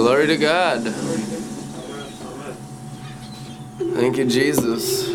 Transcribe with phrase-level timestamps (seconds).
[0.00, 0.82] Glory to God.
[3.96, 5.14] Thank you, Jesus.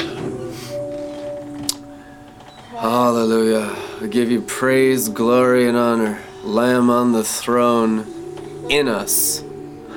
[2.70, 3.76] Hallelujah.
[4.00, 6.22] I give you praise, glory, and honor.
[6.44, 8.06] Lamb on the throne
[8.70, 9.42] in us.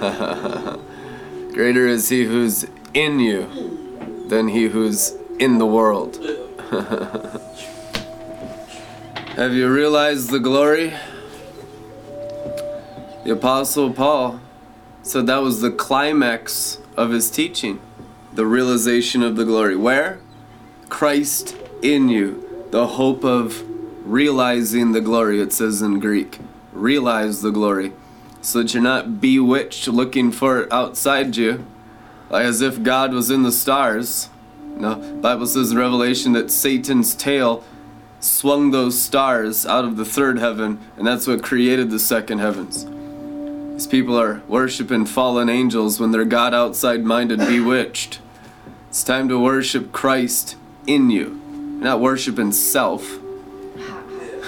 [1.52, 2.64] Greater is he who's
[2.94, 6.16] in you than he who's in the world.
[9.36, 10.94] Have you realized the glory?
[13.24, 14.40] The Apostle Paul
[15.08, 17.80] said that was the climax of his teaching
[18.32, 19.74] the realization of the glory.
[19.74, 20.20] Where?
[20.88, 23.64] Christ in you, the hope of
[24.08, 26.38] realizing the glory, it says in Greek.
[26.72, 27.92] Realize the glory.
[28.40, 31.66] So that you're not bewitched looking for it outside you,
[32.30, 34.30] like as if God was in the stars.
[34.62, 37.64] No, Bible says in Revelation that Satan's tail
[38.20, 42.86] swung those stars out of the third heaven, and that's what created the second heavens.
[43.78, 48.18] These people are worshiping fallen angels when they're God outside minded, bewitched.
[48.88, 50.56] It's time to worship Christ
[50.88, 51.40] in you.
[51.76, 53.20] You're not worshiping self.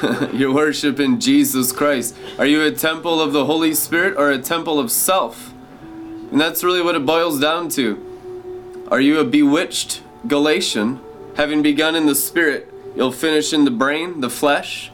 [0.33, 2.17] You're worshiping Jesus Christ.
[2.41, 5.55] Are you a temple of the Holy Spirit or a temple of self?
[6.33, 8.85] And that's really what it boils down to.
[8.91, 10.99] Are you a bewitched Galatian,
[11.37, 14.91] having begun in the Spirit, you'll finish in the brain, the flesh?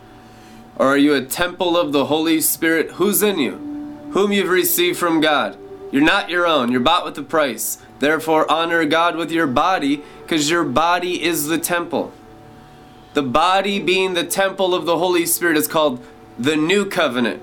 [0.76, 3.65] Or are you a temple of the Holy Spirit who's in you,
[4.16, 5.58] whom you've received from God?
[5.92, 7.76] You're not your own, you're bought with a price.
[7.98, 12.14] Therefore, honor God with your body, because your body is the temple.
[13.12, 16.02] The body being the temple of the Holy Spirit is called
[16.38, 17.42] the new covenant.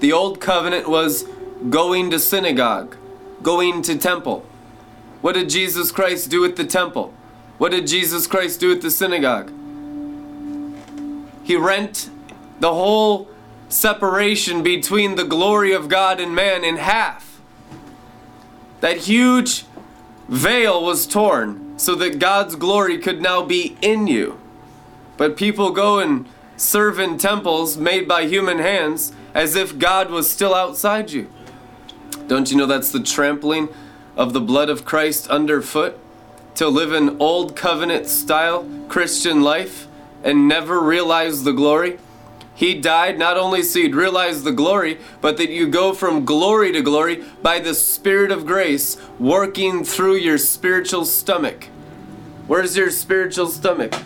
[0.00, 1.26] The old covenant was
[1.68, 2.96] going to synagogue,
[3.42, 4.46] going to temple.
[5.20, 7.12] What did Jesus Christ do at the temple?
[7.58, 9.52] What did Jesus Christ do at the synagogue?
[11.44, 12.08] He rent
[12.60, 13.28] the whole
[13.72, 17.40] separation between the glory of God and man in half.
[18.80, 19.64] That huge
[20.28, 24.38] veil was torn so that God's glory could now be in you.
[25.16, 26.26] But people go and
[26.56, 31.28] serve in temples made by human hands as if God was still outside you.
[32.28, 33.68] Don't you know that's the trampling
[34.16, 35.98] of the blood of Christ underfoot?
[36.56, 39.86] To live an old covenant style Christian life
[40.22, 41.98] and never realize the glory?
[42.62, 46.70] He died not only so you'd realize the glory, but that you go from glory
[46.70, 51.64] to glory by the Spirit of grace working through your spiritual stomach.
[52.46, 53.92] Where's your spiritual stomach?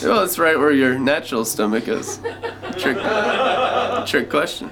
[0.00, 2.20] well, it's right where your natural stomach is.
[2.78, 2.96] Trick,
[4.06, 4.70] trick question.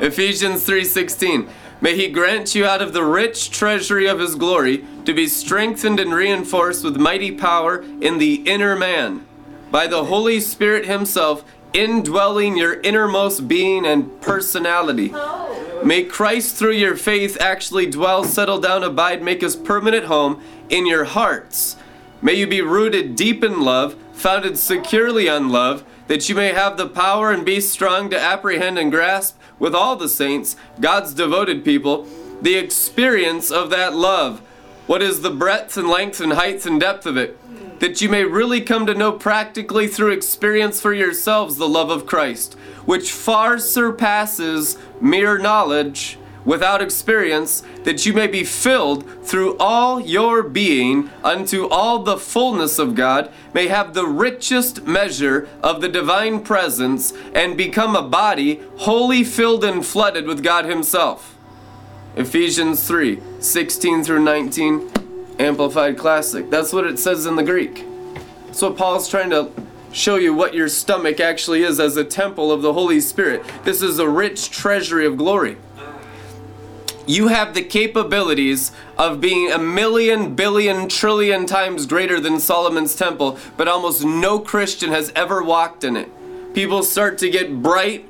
[0.00, 1.48] Ephesians 3:16
[1.82, 5.98] May he grant you out of the rich treasury of his glory to be strengthened
[5.98, 9.26] and reinforced with mighty power in the inner man
[9.72, 15.12] by the Holy Spirit himself indwelling your innermost being and personality.
[15.84, 20.86] May Christ through your faith actually dwell, settle down, abide, make his permanent home in
[20.86, 21.76] your hearts.
[22.24, 26.76] May you be rooted deep in love, founded securely on love, that you may have
[26.76, 31.64] the power and be strong to apprehend and grasp with all the saints, God's devoted
[31.64, 32.06] people,
[32.40, 34.38] the experience of that love.
[34.86, 37.38] What is the breadth and length and height and depth of it?
[37.80, 42.06] That you may really come to know practically through experience for yourselves the love of
[42.06, 42.54] Christ,
[42.84, 50.42] which far surpasses mere knowledge without experience, that you may be filled through all your
[50.42, 56.42] being unto all the fullness of God, may have the richest measure of the divine
[56.42, 61.36] presence, and become a body wholly filled and flooded with God Himself.
[62.16, 64.90] Ephesians 3 16 through 19,
[65.38, 66.50] Amplified Classic.
[66.50, 67.84] That's what it says in the Greek.
[68.46, 69.50] That's what Paul's trying to
[69.92, 73.42] show you what your stomach actually is as a temple of the Holy Spirit.
[73.64, 75.56] This is a rich treasury of glory
[77.06, 83.38] you have the capabilities of being a million, billion, trillion times greater than Solomon's temple,
[83.56, 86.08] but almost no Christian has ever walked in it.
[86.54, 88.08] People start to get bright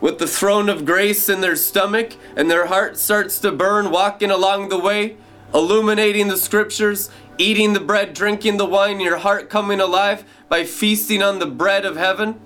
[0.00, 4.30] with the throne of grace in their stomach, and their heart starts to burn walking
[4.30, 5.16] along the way,
[5.54, 11.22] illuminating the scriptures, eating the bread, drinking the wine, your heart coming alive by feasting
[11.22, 12.38] on the bread of heaven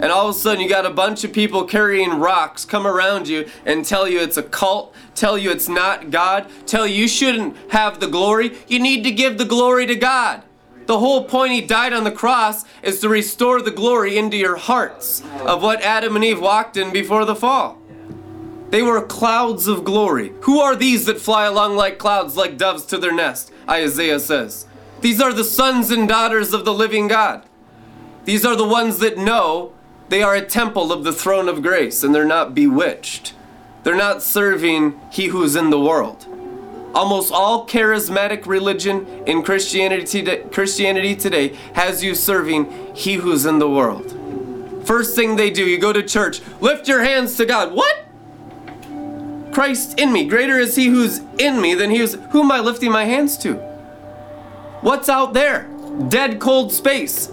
[0.00, 3.28] and all of a sudden you got a bunch of people carrying rocks come around
[3.28, 7.08] you and tell you it's a cult, tell you it's not God, tell you you
[7.08, 8.56] shouldn't have the glory.
[8.66, 10.42] You need to give the glory to God.
[10.86, 14.56] The whole point he died on the cross is to restore the glory into your
[14.56, 17.78] hearts of what Adam and Eve walked in before the fall.
[18.70, 20.32] They were clouds of glory.
[20.42, 23.52] Who are these that fly along like clouds, like doves to their nest?
[23.68, 24.66] Isaiah says.
[25.00, 27.44] These are the sons and daughters of the living God.
[28.24, 29.72] These are the ones that know
[30.10, 33.32] they are a temple of the throne of grace and they're not bewitched.
[33.84, 36.26] They're not serving he who's in the world.
[36.94, 43.60] Almost all charismatic religion in Christianity today, Christianity today has you serving he who's in
[43.60, 44.16] the world.
[44.84, 47.72] First thing they do, you go to church, lift your hands to God.
[47.72, 48.04] What?
[49.52, 50.26] Christ in me.
[50.26, 52.14] Greater is he who's in me than he who's.
[52.32, 53.54] Who am I lifting my hands to?
[54.80, 55.68] What's out there?
[56.08, 57.30] Dead cold space.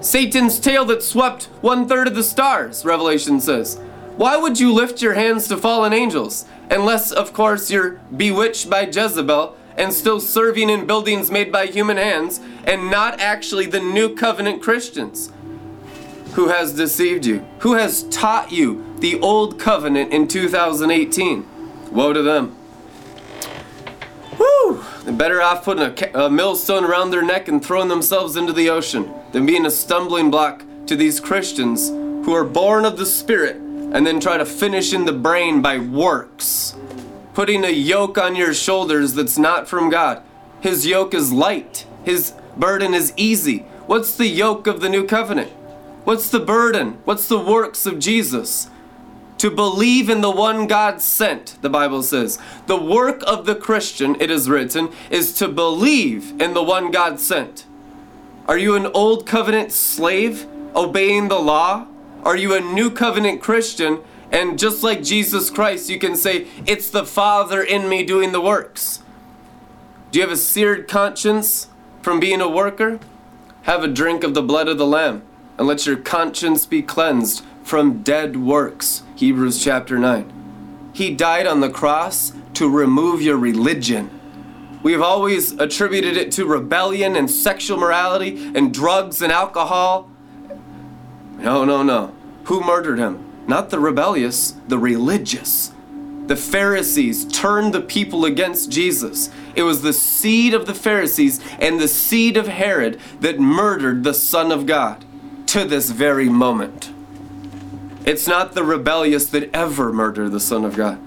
[0.00, 3.78] Satan's tail that swept one third of the stars, Revelation says.
[4.16, 6.46] Why would you lift your hands to fallen angels?
[6.70, 11.98] Unless, of course, you're bewitched by Jezebel and still serving in buildings made by human
[11.98, 15.32] hands and not actually the new covenant Christians.
[16.32, 17.46] Who has deceived you?
[17.58, 21.46] Who has taught you the old covenant in 2018?
[21.92, 22.56] Woe to them.
[24.36, 24.82] Whew!
[25.04, 28.70] They're better off putting a, a millstone around their neck and throwing themselves into the
[28.70, 33.56] ocean than being a stumbling block to these Christians who are born of the Spirit
[33.56, 36.76] and then try to finish in the brain by works.
[37.34, 40.22] Putting a yoke on your shoulders that's not from God.
[40.60, 43.60] His yoke is light, His burden is easy.
[43.86, 45.50] What's the yoke of the new covenant?
[46.04, 46.98] What's the burden?
[47.04, 48.68] What's the works of Jesus?
[49.38, 52.38] To believe in the one God sent, the Bible says.
[52.66, 57.18] The work of the Christian, it is written, is to believe in the one God
[57.18, 57.64] sent.
[58.48, 61.86] Are you an old covenant slave obeying the law?
[62.24, 64.00] Are you a new covenant Christian?
[64.32, 68.40] And just like Jesus Christ, you can say, It's the Father in me doing the
[68.40, 69.02] works.
[70.10, 71.68] Do you have a seared conscience
[72.02, 72.98] from being a worker?
[73.62, 75.22] Have a drink of the blood of the Lamb
[75.58, 79.02] and let your conscience be cleansed from dead works.
[79.16, 80.90] Hebrews chapter 9.
[80.92, 84.19] He died on the cross to remove your religion.
[84.82, 90.10] We have always attributed it to rebellion and sexual morality and drugs and alcohol.
[91.38, 92.14] No, no, no.
[92.44, 93.24] Who murdered him?
[93.46, 95.72] Not the rebellious, the religious.
[96.26, 99.30] The Pharisees turned the people against Jesus.
[99.56, 104.14] It was the seed of the Pharisees and the seed of Herod that murdered the
[104.14, 105.04] Son of God
[105.46, 106.92] to this very moment.
[108.04, 111.00] It's not the rebellious that ever murder the Son of God.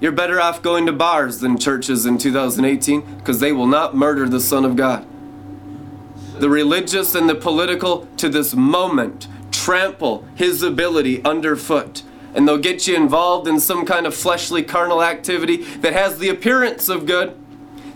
[0.00, 4.28] You're better off going to bars than churches in 2018 because they will not murder
[4.28, 5.06] the Son of God.
[6.38, 12.02] The religious and the political to this moment trample his ability underfoot.
[12.34, 16.30] And they'll get you involved in some kind of fleshly carnal activity that has the
[16.30, 17.36] appearance of good,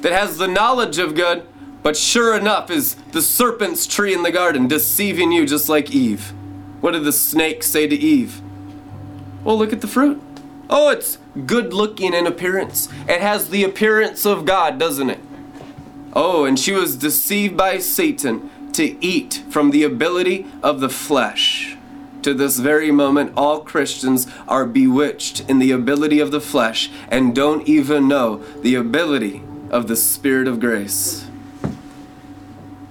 [0.03, 1.47] that has the knowledge of good,
[1.83, 6.33] but sure enough is the serpent's tree in the garden, deceiving you just like Eve.
[6.81, 8.43] What did the snake say to Eve?
[9.43, 10.21] Well, look at the fruit.
[10.69, 12.89] Oh, it's good looking in appearance.
[13.09, 15.21] It has the appearance of God, doesn't it?
[16.13, 21.77] Oh, and she was deceived by Satan to eat from the ability of the flesh.
[22.23, 27.35] To this very moment, all Christians are bewitched in the ability of the flesh and
[27.35, 31.27] don't even know the ability of the Spirit of grace.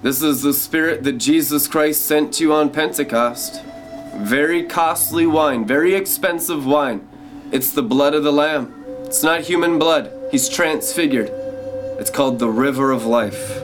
[0.03, 3.63] This is the Spirit that Jesus Christ sent to you on Pentecost.
[4.17, 7.07] Very costly wine, very expensive wine.
[7.53, 8.83] It's the blood of the Lamb.
[9.05, 11.29] It's not human blood, He's transfigured.
[11.99, 13.63] It's called the river of life.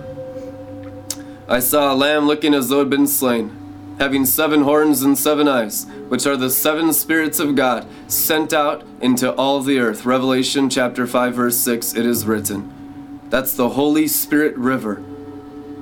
[1.48, 5.18] I saw a lamb looking as though it had been slain, having seven horns and
[5.18, 10.06] seven eyes, which are the seven spirits of God sent out into all the earth.
[10.06, 13.20] Revelation chapter 5, verse 6, it is written.
[13.30, 15.04] That's the Holy Spirit River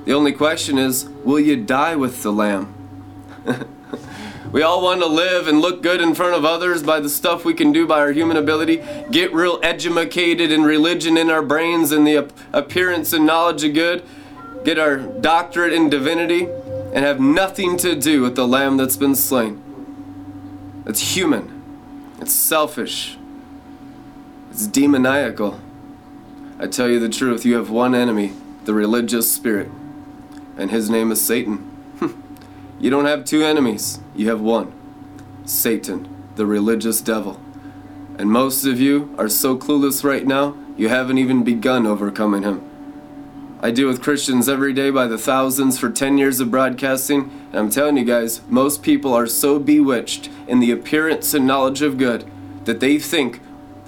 [0.08, 2.72] the only question is, will you die with the Lamb?
[4.52, 7.44] we all want to live and look good in front of others by the stuff
[7.44, 11.92] we can do by our human ability, get real educated in religion in our brains
[11.92, 14.02] and the appearance and knowledge of good,
[14.64, 16.48] get our doctorate in divinity,
[16.92, 19.62] and have nothing to do with the Lamb that's been slain.
[20.86, 21.62] It's human,
[22.20, 23.18] it's selfish,
[24.50, 25.60] it's demoniacal.
[26.58, 28.32] I tell you the truth, you have one enemy
[28.68, 29.70] the religious spirit
[30.58, 31.77] and his name is Satan.
[32.78, 34.72] You don't have two enemies, you have one
[35.44, 37.40] Satan, the religious devil.
[38.18, 42.68] And most of you are so clueless right now, you haven't even begun overcoming him.
[43.60, 47.56] I deal with Christians every day by the thousands for 10 years of broadcasting, and
[47.56, 51.98] I'm telling you guys, most people are so bewitched in the appearance and knowledge of
[51.98, 52.30] good
[52.66, 53.40] that they think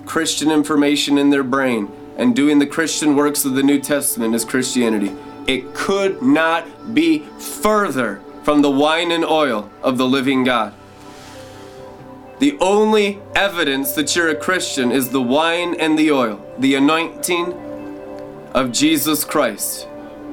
[0.06, 4.44] Christian information in their brain and doing the Christian works of the New Testament is
[4.44, 5.14] Christianity.
[5.46, 10.74] It could not be further from the wine and oil of the living God.
[12.38, 17.52] The only evidence that you're a Christian is the wine and the oil, the anointing
[18.54, 19.86] of Jesus Christ.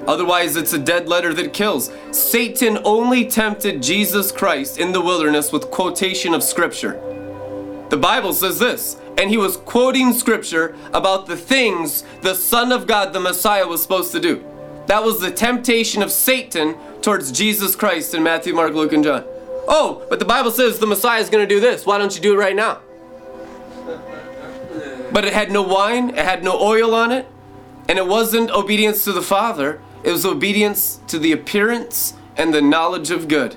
[0.08, 1.92] Otherwise, it's a dead letter that kills.
[2.12, 6.94] Satan only tempted Jesus Christ in the wilderness with quotation of Scripture.
[7.90, 12.88] The Bible says this, and he was quoting Scripture about the things the Son of
[12.88, 14.46] God, the Messiah, was supposed to do.
[14.86, 19.24] That was the temptation of Satan towards Jesus Christ in Matthew, Mark, Luke, and John.
[19.68, 21.86] Oh, but the Bible says the Messiah is going to do this.
[21.86, 22.80] Why don't you do it right now?
[25.12, 27.26] But it had no wine, it had no oil on it,
[27.88, 32.62] and it wasn't obedience to the Father, it was obedience to the appearance and the
[32.62, 33.56] knowledge of good.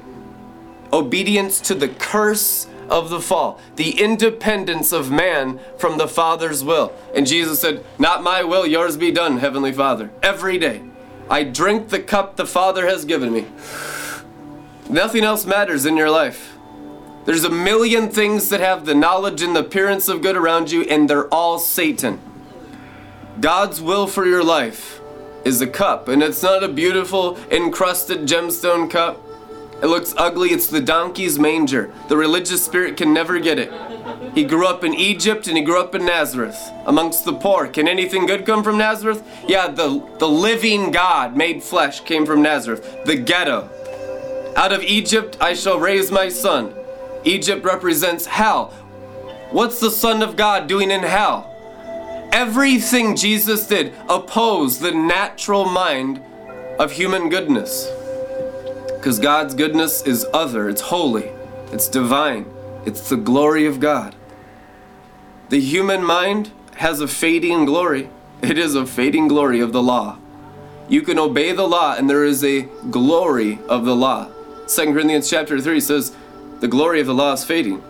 [0.92, 6.92] Obedience to the curse of the fall, the independence of man from the Father's will.
[7.14, 10.11] And Jesus said, Not my will, yours be done, Heavenly Father.
[10.23, 10.82] Every day,
[11.31, 13.47] I drink the cup the Father has given me.
[14.89, 16.57] Nothing else matters in your life.
[17.25, 20.83] There's a million things that have the knowledge and the appearance of good around you,
[20.83, 22.19] and they're all Satan.
[23.41, 25.01] God's will for your life
[25.45, 29.23] is a cup, and it's not a beautiful encrusted gemstone cup.
[29.81, 30.51] It looks ugly.
[30.51, 31.93] It's the donkey's manger.
[32.09, 33.71] The religious spirit can never get it.
[34.35, 37.67] He grew up in Egypt and he grew up in Nazareth amongst the poor.
[37.69, 39.23] Can anything good come from Nazareth?
[39.47, 43.69] Yeah, the, the living God made flesh came from Nazareth, the ghetto.
[44.57, 46.75] Out of Egypt I shall raise my son.
[47.25, 48.69] Egypt represents hell.
[49.50, 51.47] What's the Son of God doing in hell?
[52.33, 56.23] Everything Jesus did opposed the natural mind
[56.79, 57.90] of human goodness.
[58.87, 61.31] Because God's goodness is other, it's holy,
[61.73, 62.45] it's divine,
[62.87, 64.15] it's the glory of God.
[65.49, 68.09] The human mind has a fading glory.
[68.43, 70.19] It is a fading glory of the law.
[70.89, 74.29] You can obey the law, and there is a glory of the law.
[74.67, 76.17] 2 Corinthians chapter 3 says,
[76.61, 77.83] The glory of the law is fading.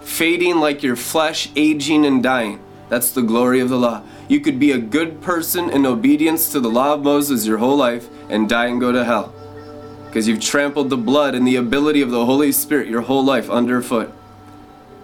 [0.00, 2.60] Fading like your flesh, aging and dying.
[2.88, 4.02] That's the glory of the law.
[4.28, 7.76] You could be a good person in obedience to the law of Moses your whole
[7.76, 9.34] life and die and go to hell.
[10.06, 13.50] Because you've trampled the blood and the ability of the Holy Spirit your whole life
[13.50, 14.14] underfoot.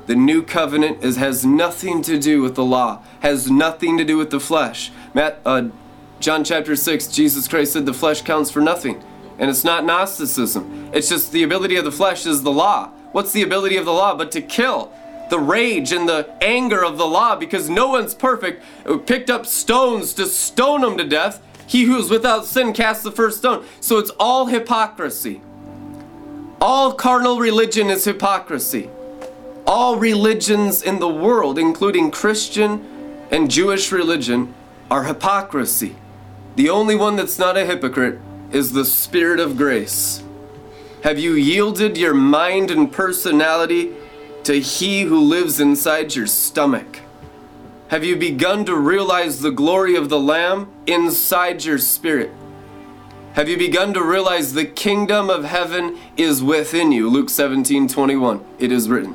[0.07, 4.17] The new covenant is, has nothing to do with the law, has nothing to do
[4.17, 4.91] with the flesh.
[5.15, 5.69] Matt, uh,
[6.19, 9.03] John chapter 6, Jesus Christ said the flesh counts for nothing.
[9.39, 10.91] And it's not Gnosticism.
[10.93, 12.91] It's just the ability of the flesh is the law.
[13.13, 14.93] What's the ability of the law but to kill?
[15.31, 18.63] The rage and the anger of the law because no one's perfect
[19.07, 21.43] picked up stones to stone them to death.
[21.67, 23.65] He who is without sin casts the first stone.
[23.81, 25.41] So it's all hypocrisy.
[26.61, 28.91] All carnal religion is hypocrisy.
[29.67, 32.85] All religions in the world, including Christian
[33.31, 34.55] and Jewish religion,
[34.91, 35.97] are hypocrisy.
[36.57, 40.23] The only one that's not a hypocrite is the Spirit of grace.
[41.03, 43.95] Have you yielded your mind and personality
[44.45, 47.01] to He who lives inside your stomach?
[47.89, 52.31] Have you begun to realize the glory of the Lamb inside your spirit?
[53.35, 57.11] Have you begun to realize the kingdom of heaven is within you?
[57.11, 58.45] Luke 17 21.
[58.59, 59.15] It is written.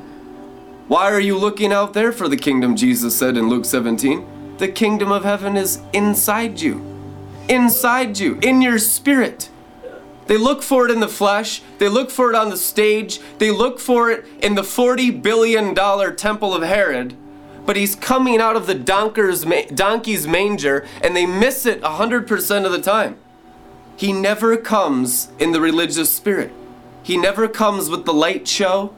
[0.88, 2.74] Why are you looking out there for the kingdom?
[2.74, 4.56] Jesus said in Luke 17.
[4.56, 6.82] The kingdom of heaven is inside you.
[7.46, 9.50] Inside you, in your spirit.
[10.28, 11.60] They look for it in the flesh.
[11.76, 13.20] They look for it on the stage.
[13.36, 15.74] They look for it in the $40 billion
[16.16, 17.14] temple of Herod.
[17.66, 22.80] But he's coming out of the donkey's manger and they miss it 100% of the
[22.80, 23.18] time.
[23.94, 26.50] He never comes in the religious spirit.
[27.02, 28.94] He never comes with the light show.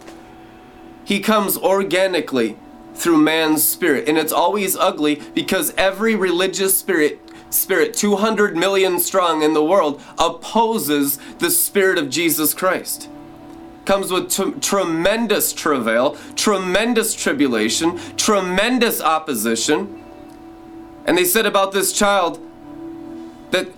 [1.04, 2.56] He comes organically
[2.94, 4.08] through man's spirit.
[4.08, 10.00] And it's always ugly because every religious spirit spirit, 200 million strong in the world,
[10.18, 13.08] opposes the spirit of Jesus Christ.
[13.84, 20.00] Comes with t- tremendous travail, tremendous tribulation, tremendous opposition.
[21.06, 22.38] And they said about this child
[23.50, 23.68] that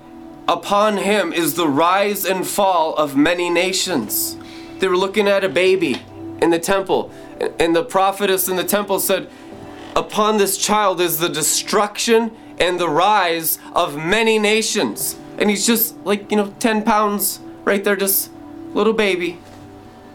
[0.46, 4.36] upon him is the rise and fall of many nations.
[4.80, 6.02] They were looking at a baby
[6.42, 7.10] in the temple,
[7.58, 9.30] and the prophetess in the temple said,
[9.94, 15.16] Upon this child is the destruction and the rise of many nations.
[15.38, 18.30] And he's just like, you know, 10 pounds right there, just
[18.72, 19.38] little baby.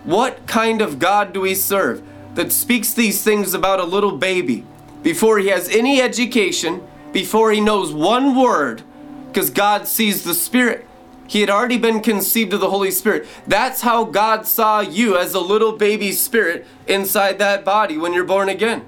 [0.03, 2.03] What kind of God do we serve
[2.33, 4.65] that speaks these things about a little baby
[5.03, 8.81] before he has any education, before he knows one word?
[9.27, 10.86] Because God sees the Spirit.
[11.27, 13.27] He had already been conceived of the Holy Spirit.
[13.45, 18.23] That's how God saw you as a little baby spirit inside that body when you're
[18.23, 18.85] born again.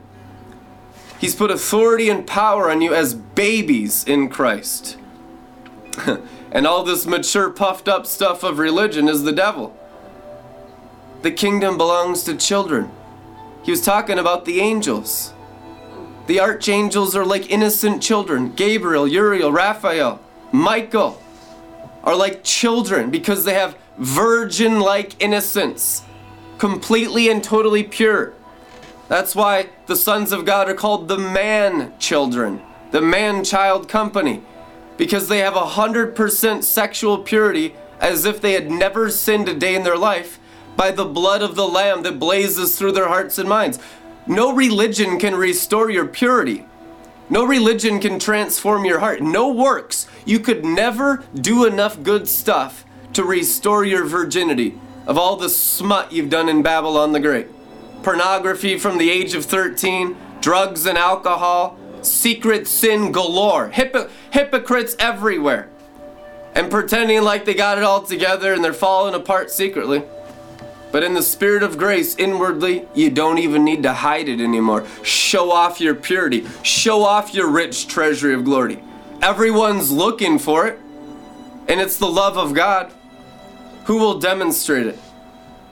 [1.20, 4.98] He's put authority and power on you as babies in Christ.
[6.52, 9.76] and all this mature, puffed up stuff of religion is the devil.
[11.22, 12.90] The kingdom belongs to children.
[13.64, 15.34] He was talking about the angels.
[16.28, 20.22] The archangels are like innocent children Gabriel, Uriel, Raphael,
[20.54, 21.22] Michael
[22.10, 26.02] are like children because they have virgin like innocence,
[26.58, 28.34] completely and totally pure.
[29.08, 34.42] That's why the sons of God are called the man children, the man child company,
[34.98, 39.76] because they have a 100% sexual purity as if they had never sinned a day
[39.76, 40.40] in their life
[40.76, 43.78] by the blood of the Lamb that blazes through their hearts and minds.
[44.26, 46.66] No religion can restore your purity.
[47.30, 49.22] No religion can transform your heart.
[49.22, 50.08] No works.
[50.26, 52.84] You could never do enough good stuff
[53.14, 57.48] to restore your virginity of all the smut you've done in Babylon the Great.
[58.04, 65.70] Pornography from the age of 13, drugs and alcohol, secret sin galore, Hypo- hypocrites everywhere,
[66.56, 70.04] and pretending like they got it all together and they're falling apart secretly.
[70.92, 74.86] But in the spirit of grace, inwardly, you don't even need to hide it anymore.
[75.04, 78.82] Show off your purity, show off your rich treasury of glory.
[79.22, 80.80] Everyone's looking for it,
[81.68, 82.92] and it's the love of God.
[83.86, 85.00] Who will demonstrate it?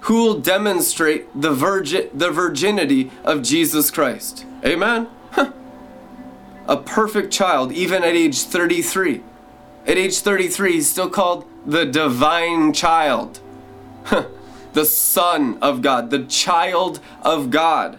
[0.01, 4.45] Who will demonstrate the virgin the virginity of Jesus Christ?
[4.63, 5.07] Amen.
[6.67, 9.23] A perfect child, even at age 33.
[9.85, 13.39] At age 33, he's still called the divine child.
[14.77, 17.97] The Son of God, the child of God.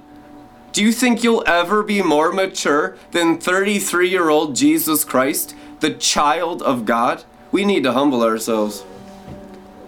[0.71, 5.91] Do you think you'll ever be more mature than 33 year old Jesus Christ, the
[5.91, 7.25] child of God?
[7.51, 8.85] We need to humble ourselves.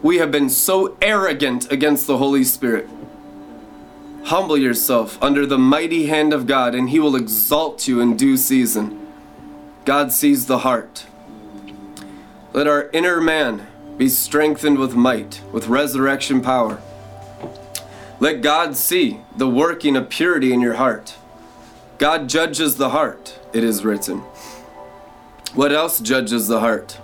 [0.03, 2.89] We have been so arrogant against the Holy Spirit.
[4.25, 8.37] Humble yourself under the mighty hand of God, and He will exalt you in due
[8.37, 9.07] season.
[9.85, 11.07] God sees the heart.
[12.53, 13.69] Let our inner man
[14.01, 16.81] be strengthened with might, with resurrection power.
[18.19, 21.17] Let God see the working of purity in your heart.
[21.99, 24.21] God judges the heart, it is written.
[25.53, 26.99] What else judges the heart?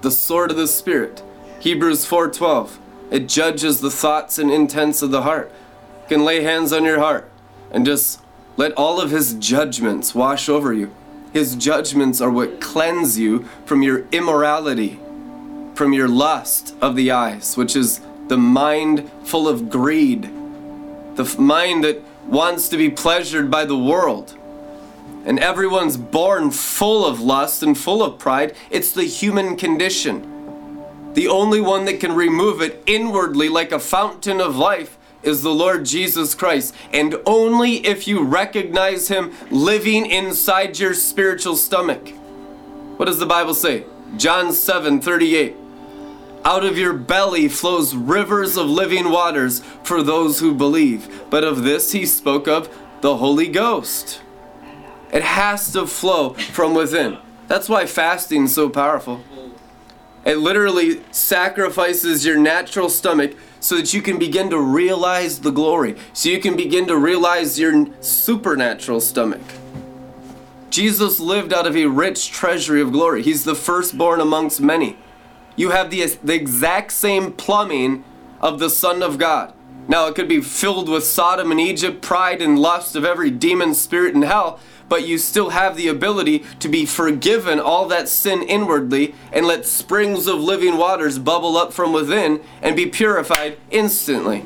[0.00, 1.22] The sword of the Spirit.
[1.60, 2.80] Hebrews 4:12.
[3.12, 5.48] It judges the thoughts and intents of the heart.
[6.02, 7.30] You can lay hands on your heart
[7.70, 8.18] and just
[8.56, 10.90] let all of his judgments wash over you.
[11.32, 14.98] His judgments are what cleanse you from your immorality,
[15.74, 20.22] from your lust of the eyes, which is the mind full of greed,
[21.16, 24.36] the mind that wants to be pleasured by the world.
[25.24, 28.54] And everyone's born full of lust and full of pride.
[28.70, 30.28] It's the human condition.
[31.14, 35.54] The only one that can remove it inwardly like a fountain of life is the
[35.54, 36.74] Lord Jesus Christ.
[36.92, 42.08] And only if you recognize Him living inside your spiritual stomach.
[42.96, 43.84] What does the Bible say?
[44.16, 45.61] John 7 38.
[46.44, 51.24] Out of your belly flows rivers of living waters for those who believe.
[51.30, 52.68] But of this he spoke of
[53.00, 54.20] the Holy Ghost.
[55.12, 57.18] It has to flow from within.
[57.46, 59.22] That's why fasting is so powerful.
[60.24, 65.96] It literally sacrifices your natural stomach so that you can begin to realize the glory,
[66.12, 69.42] so you can begin to realize your supernatural stomach.
[70.70, 73.22] Jesus lived out of a rich treasury of glory.
[73.22, 74.96] He's the firstborn amongst many.
[75.56, 78.04] You have the, the exact same plumbing
[78.40, 79.54] of the Son of God.
[79.88, 83.74] Now, it could be filled with Sodom and Egypt, pride and lust of every demon
[83.74, 88.42] spirit in hell, but you still have the ability to be forgiven all that sin
[88.42, 94.44] inwardly and let springs of living waters bubble up from within and be purified instantly.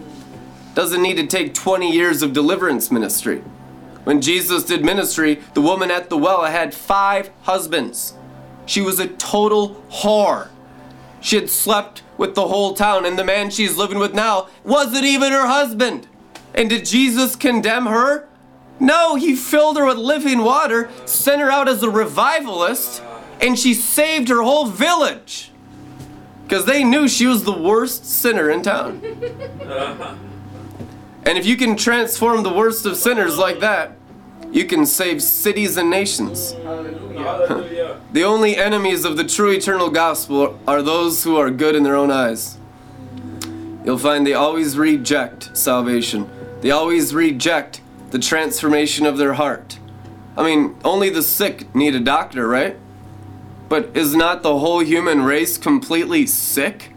[0.74, 3.42] Doesn't need to take 20 years of deliverance ministry.
[4.04, 8.14] When Jesus did ministry, the woman at the well had five husbands.
[8.64, 10.48] She was a total whore.
[11.26, 15.06] She had slept with the whole town, and the man she's living with now wasn't
[15.06, 16.06] even her husband.
[16.54, 18.28] And did Jesus condemn her?
[18.78, 23.02] No, he filled her with living water, sent her out as a revivalist,
[23.40, 25.50] and she saved her whole village.
[26.44, 29.00] Because they knew she was the worst sinner in town.
[31.24, 33.96] and if you can transform the worst of sinners like that,
[34.52, 36.52] you can save cities and nations.
[38.12, 41.96] the only enemies of the true eternal gospel are those who are good in their
[41.96, 42.58] own eyes.
[43.84, 46.28] You'll find they always reject salvation.
[46.60, 47.80] They always reject
[48.10, 49.78] the transformation of their heart.
[50.36, 52.76] I mean, only the sick need a doctor, right?
[53.68, 56.92] But is not the whole human race completely sick?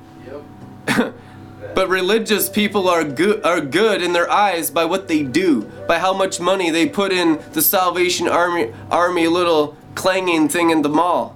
[0.87, 1.13] Yep.
[1.75, 5.99] but religious people are good are good in their eyes by what they do, by
[5.99, 10.89] how much money they put in the Salvation Army Army little clanging thing in the
[10.89, 11.35] mall.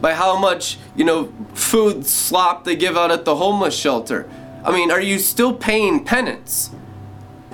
[0.00, 4.28] By how much, you know, food slop they give out at the homeless shelter.
[4.64, 6.70] I mean, are you still paying penance?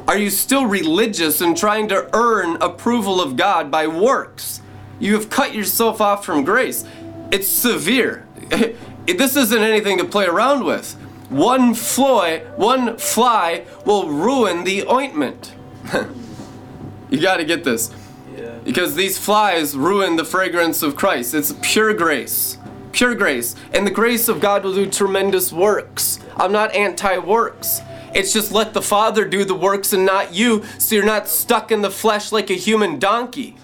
[0.06, 4.60] Are you still religious and trying to earn approval of God by works?
[4.98, 6.84] You have cut yourself off from grace.
[7.30, 8.26] It's severe.
[9.06, 10.96] this isn't anything to play around with.
[11.34, 15.52] One fly, one fly will ruin the ointment.
[17.10, 17.92] you got to get this.
[18.36, 18.56] Yeah.
[18.62, 21.34] Because these flies ruin the fragrance of Christ.
[21.34, 22.56] It's pure grace.
[22.92, 23.56] Pure grace.
[23.72, 26.20] And the grace of God will do tremendous works.
[26.36, 27.80] I'm not anti works.
[28.14, 31.72] It's just let the Father do the works and not you, so you're not stuck
[31.72, 33.56] in the flesh like a human donkey.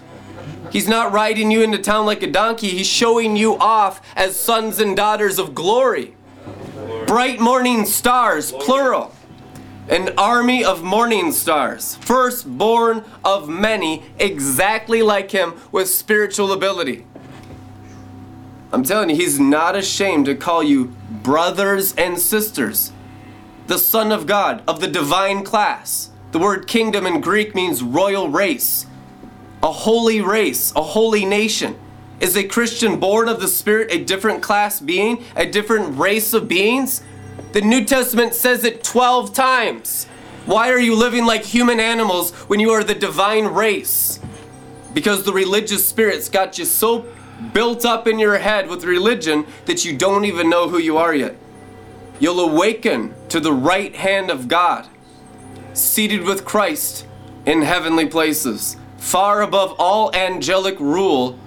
[0.73, 4.81] He's not riding you into town like a donkey, He's showing you off as sons
[4.81, 6.17] and daughters of glory.
[7.11, 9.13] Bright morning stars, plural.
[9.89, 17.05] An army of morning stars, firstborn of many, exactly like him with spiritual ability.
[18.71, 22.93] I'm telling you, he's not ashamed to call you brothers and sisters.
[23.67, 26.11] The Son of God, of the divine class.
[26.31, 28.85] The word kingdom in Greek means royal race,
[29.61, 31.77] a holy race, a holy nation.
[32.21, 36.47] Is a Christian born of the Spirit a different class being, a different race of
[36.47, 37.01] beings?
[37.53, 40.05] The New Testament says it 12 times.
[40.45, 44.19] Why are you living like human animals when you are the divine race?
[44.93, 47.07] Because the religious spirit's got you so
[47.53, 51.15] built up in your head with religion that you don't even know who you are
[51.15, 51.35] yet.
[52.19, 54.87] You'll awaken to the right hand of God,
[55.73, 57.07] seated with Christ
[57.47, 61.39] in heavenly places, far above all angelic rule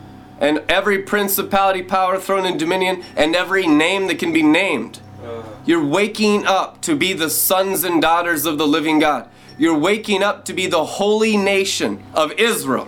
[0.45, 5.01] and every principality, power, throne, and dominion, and every name that can be named.
[5.25, 5.43] Uh.
[5.65, 9.27] You're waking up to be the sons and daughters of the living God.
[9.57, 12.87] You're waking up to be the holy nation of Israel.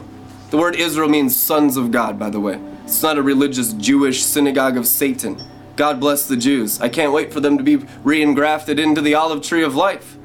[0.51, 2.61] The word Israel means sons of God, by the way.
[2.85, 5.43] It's not a religious Jewish synagogue of Satan.
[5.77, 6.79] God bless the Jews.
[6.83, 10.19] I can't wait for them to be re-engrafted into the olive tree of life.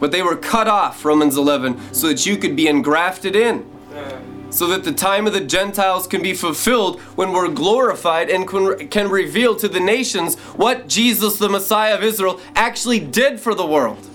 [0.00, 3.70] But they were cut off, Romans 11, so that you could be engrafted in
[4.54, 9.08] so that the time of the Gentiles can be fulfilled when we're glorified and can,
[9.08, 14.08] reveal to the nations what Jesus, the Messiah of Israel, actually did for the world.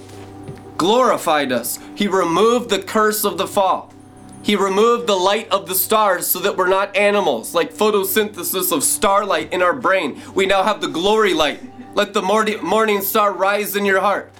[0.77, 1.77] Glorified us.
[1.93, 3.93] He removed the curse of the fall.
[4.41, 8.85] He removed the light of the stars so that we're not animals, like photosynthesis of
[8.85, 10.21] starlight in our brain.
[10.33, 11.59] We now have the glory light.
[11.95, 14.31] Let the morning star rise in your heart.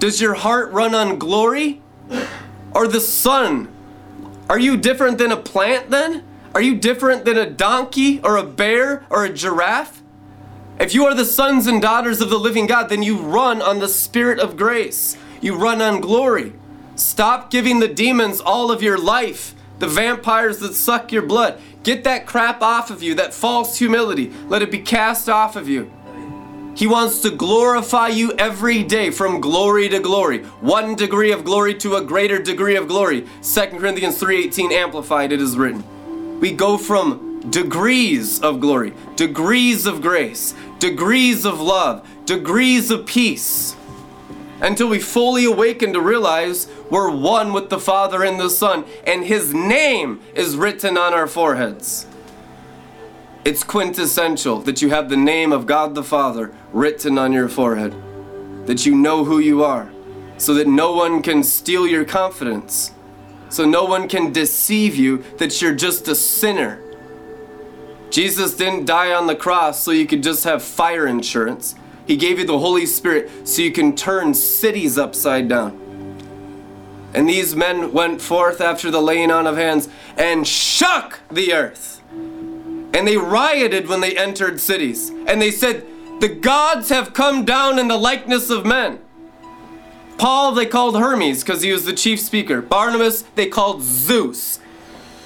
[0.00, 1.80] Does your heart run on glory
[2.74, 3.72] or the sun?
[4.48, 6.24] Are you different than a plant then?
[6.54, 10.02] Are you different than a donkey or a bear or a giraffe?
[10.80, 13.78] If you are the sons and daughters of the living God, then you run on
[13.78, 15.16] the spirit of grace.
[15.40, 16.54] You run on glory.
[16.94, 21.60] Stop giving the demons all of your life, the vampires that suck your blood.
[21.82, 24.32] Get that crap off of you, that false humility.
[24.48, 25.92] Let it be cast off of you.
[26.78, 30.44] He wants to glorify you every day from glory to glory.
[30.60, 33.26] One degree of glory to a greater degree of glory.
[33.42, 35.82] 2 Corinthians 3:18 amplified it is written.
[36.38, 43.74] We go from degrees of glory, degrees of grace, degrees of love, degrees of peace
[44.60, 49.24] until we fully awaken to realize we're one with the Father and the Son and
[49.24, 52.06] his name is written on our foreheads.
[53.44, 57.94] It's quintessential that you have the name of God the Father written on your forehead,
[58.66, 59.90] that you know who you are,
[60.36, 62.92] so that no one can steal your confidence,
[63.48, 66.82] so no one can deceive you that you're just a sinner.
[68.10, 71.74] Jesus didn't die on the cross so you could just have fire insurance.
[72.06, 75.78] He gave you the Holy Spirit so you can turn cities upside down.
[77.14, 81.97] And these men went forth after the laying on of hands and shook the earth.
[82.98, 85.10] And they rioted when they entered cities.
[85.28, 85.86] And they said,
[86.20, 88.98] The gods have come down in the likeness of men.
[90.18, 92.60] Paul they called Hermes because he was the chief speaker.
[92.60, 94.58] Barnabas they called Zeus.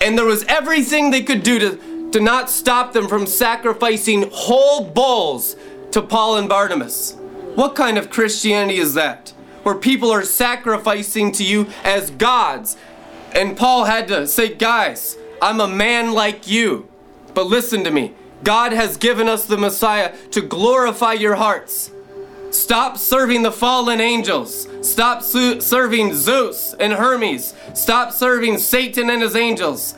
[0.02, 4.84] And there was everything they could do to, to not stop them from sacrificing whole
[4.84, 5.56] bulls
[5.92, 7.14] to Paul and Barnabas.
[7.54, 9.30] What kind of Christianity is that?
[9.62, 12.76] Where people are sacrificing to you as gods.
[13.34, 16.91] And Paul had to say, Guys, I'm a man like you.
[17.34, 18.14] But listen to me.
[18.44, 21.90] God has given us the Messiah to glorify your hearts.
[22.50, 24.68] Stop serving the fallen angels.
[24.82, 27.54] Stop su- serving Zeus and Hermes.
[27.74, 29.94] Stop serving Satan and his angels.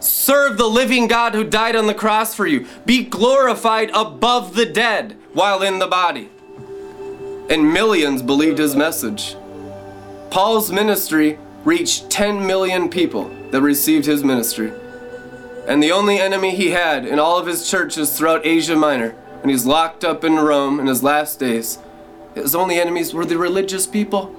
[0.00, 2.66] Serve the living God who died on the cross for you.
[2.86, 6.30] Be glorified above the dead while in the body.
[7.50, 9.36] And millions believed his message.
[10.30, 14.72] Paul's ministry reached 10 million people that received his ministry.
[15.66, 19.50] And the only enemy he had in all of his churches throughout Asia Minor, when
[19.50, 21.78] he's locked up in Rome in his last days,
[22.34, 24.34] his only enemies were the religious people,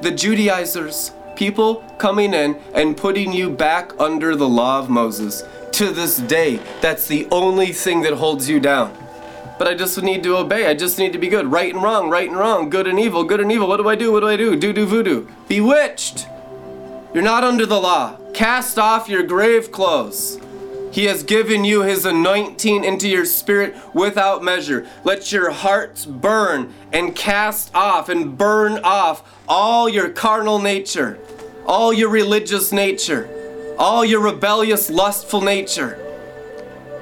[0.00, 5.42] the Judaizers, people coming in and putting you back under the law of Moses.
[5.72, 8.96] To this day, that's the only thing that holds you down.
[9.58, 10.66] but I just need to obey.
[10.66, 11.46] I just need to be good.
[11.46, 13.68] Right and wrong, right and wrong, good and evil, good and evil.
[13.68, 14.10] What do I do?
[14.12, 14.56] What do I do?
[14.56, 15.26] Do do voodoo.
[15.48, 16.26] Bewitched.
[17.12, 18.16] You're not under the law.
[18.32, 20.38] Cast off your grave clothes.
[20.94, 24.86] He has given you his anointing into your spirit without measure.
[25.02, 31.18] Let your hearts burn and cast off and burn off all your carnal nature,
[31.66, 33.28] all your religious nature,
[33.76, 35.98] all your rebellious, lustful nature.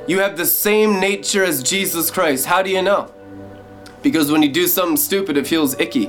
[0.08, 2.46] You have the same nature as Jesus Christ.
[2.46, 3.12] How do you know?
[4.00, 6.06] Because when you do something stupid, it feels icky.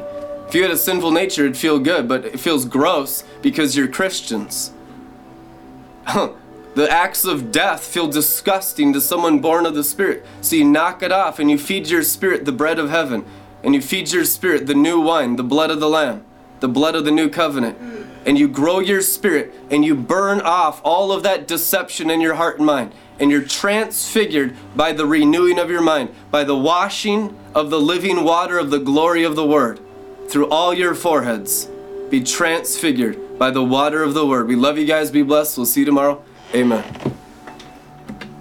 [0.48, 3.90] If you had a sinful nature, it'd feel good, but it feels gross because you're
[3.90, 4.72] Christians.
[6.76, 10.26] the acts of death feel disgusting to someone born of the Spirit.
[10.42, 13.26] So you knock it off and you feed your spirit the bread of heaven.
[13.64, 16.26] And you feed your spirit the new wine, the blood of the Lamb,
[16.60, 17.78] the blood of the new covenant.
[18.26, 22.36] And you grow your spirit and you burn off all of that deception in your
[22.36, 27.38] heart and mind and you're transfigured by the renewing of your mind, by the washing
[27.54, 29.80] of the living water of the glory of the Word
[30.30, 31.70] through all your foreheads.
[32.10, 34.48] Be transfigured by the water of the Word.
[34.48, 35.12] We love you guys.
[35.12, 35.58] Be blessed.
[35.58, 36.24] We'll see you tomorrow.
[36.56, 37.23] Amen.